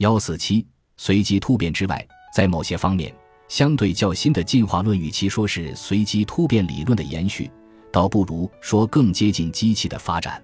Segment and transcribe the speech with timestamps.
[0.00, 3.14] 幺四七随机突变之外，在某些方面，
[3.48, 7.50] 相对较新的进化论与其说是随机突变理论的延续，
[7.92, 10.42] 倒不如说更接近机器的发展。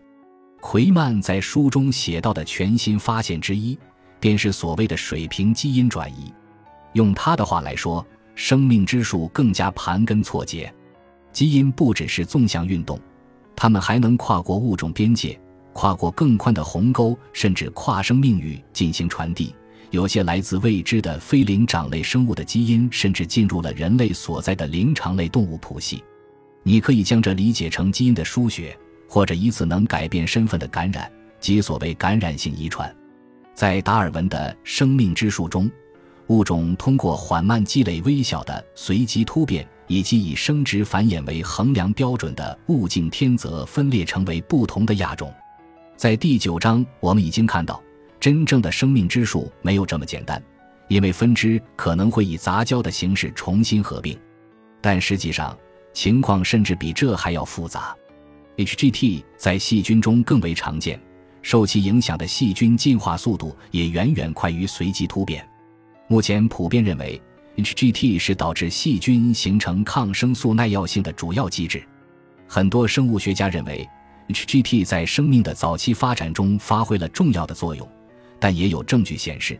[0.60, 3.78] 奎曼在书中写到的全新发现之一，
[4.20, 6.30] 便是所谓的水平基因转移。
[6.92, 10.70] 用他的话来说，生命之树更加盘根错节。
[11.32, 13.00] 基因不只是纵向运动，
[13.56, 15.40] 它们还能跨过物种边界，
[15.76, 19.54] 跨过更宽的鸿沟，甚至跨生命域进行传递。
[19.90, 26.02] 有些来自未知的非灵长类生物的基因，甚至进入了人类所在的灵长类动物谱系。
[26.62, 28.74] 你可以将这理解成基因的输血。
[29.08, 32.92] 或者一次能改变身份的感染，即所谓感染性遗传。
[33.54, 35.70] 在达尔文的生命之树中，
[36.26, 45.32] 物种通过缓慢积累微小的随机突变，以及以生殖繁衍为衡量标准的物竞天择，分裂成为不同的亚种。
[45.96, 47.82] 在第九章，我们已经看到，
[48.20, 50.42] 真正的生命之树没有这么简单，
[50.88, 54.14] 因为分支可能会以杂交的形式重新合并。
[54.82, 55.56] 但实际上，
[55.94, 57.96] 情况甚至比这还要复杂。
[58.58, 61.00] HGT 在细菌中更为常见，
[61.40, 65.48] 受其影响的细菌进化速度也远远快于随机突变。
[66.08, 67.18] 目前普遍认为
[67.56, 71.82] ，HGT 是导致细菌形成抗生素耐药性的主要机制。
[72.46, 73.88] 很多生物学家认为
[74.28, 77.88] ，HGT 在生命的早期发展中发挥了重要的作用，
[78.38, 79.58] 但也有证据显示，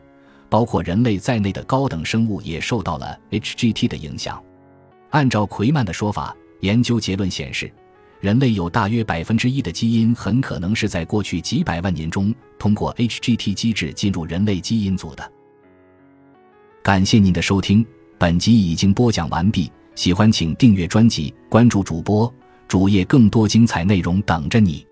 [0.48, 4.42] 包括人类在内的高等生物也受到了 HGT 的影响。
[5.11, 7.73] 按照奎曼的说法，研究结论显示。
[8.19, 15.33] 人类有大约百分之一的基因很可能是在过去几百万年中通过 HGT 机制进入人类基因组的。
[16.83, 17.86] 感谢您的收听，
[18.19, 19.70] 本集已经播讲完毕。
[19.95, 22.33] 喜欢请订阅专辑，关注主播
[22.69, 24.86] 主页，更多精彩内容等着你。